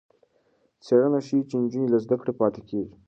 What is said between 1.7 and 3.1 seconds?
له زده کړې پاتې کېږي.